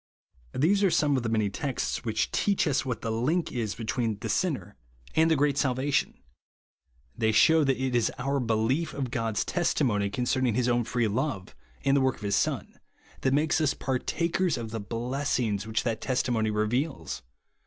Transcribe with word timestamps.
These 0.55 0.81
ai'e 0.81 0.91
some 0.91 1.15
of 1.15 1.21
the 1.21 1.29
many 1.29 1.47
texts 1.51 2.03
which 2.03 2.31
teach 2.31 2.65
us 2.67 2.83
what 2.83 3.01
the 3.01 3.11
link 3.11 3.51
is 3.51 3.75
between 3.75 4.17
the 4.17 4.29
sin 4.29 4.53
ner 4.55 4.75
and 5.15 5.29
the 5.29 5.35
great 5.35 5.59
salvation. 5.59 6.15
They 7.15 7.31
shew 7.31 7.57
103 7.59 7.67
BELIEVE 7.75 7.83
AND 7.85 7.93
BE 7.93 7.93
SAVED. 7.93 7.93
that 7.93 7.97
it 7.97 7.97
is 7.99 8.27
our 8.27 8.39
belief 8.39 8.93
of 8.95 9.11
God's 9.11 9.45
testimony, 9.45 10.09
concerning 10.09 10.55
his 10.55 10.67
own 10.67 10.85
free 10.85 11.07
love, 11.07 11.55
and 11.85 11.95
the 11.95 12.01
work 12.01 12.15
of 12.15 12.21
his 12.23 12.35
Son, 12.35 12.79
that 13.21 13.31
makes 13.31 13.61
us 13.61 13.75
partakers 13.75 14.57
of 14.57 14.71
the 14.71 14.79
blessings 14.79 15.65
v/liich 15.65 15.83
that 15.83 16.01
testimony 16.01 16.49
reveals. 16.49 17.21